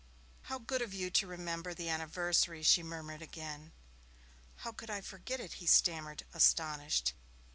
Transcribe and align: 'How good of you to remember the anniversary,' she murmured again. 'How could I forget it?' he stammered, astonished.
'How 0.49 0.57
good 0.57 0.81
of 0.81 0.95
you 0.95 1.11
to 1.11 1.27
remember 1.27 1.75
the 1.75 1.87
anniversary,' 1.87 2.63
she 2.63 2.81
murmured 2.81 3.21
again. 3.21 3.71
'How 4.55 4.71
could 4.71 4.89
I 4.89 4.99
forget 4.99 5.39
it?' 5.39 5.53
he 5.61 5.67
stammered, 5.67 6.25
astonished. 6.33 7.13